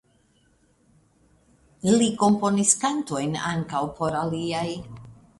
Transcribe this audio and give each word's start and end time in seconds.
Li 1.91 2.07
komponis 2.21 2.71
kantojn 2.85 3.35
ankaŭ 3.51 3.83
por 3.99 4.17
aliaj. 4.23 4.65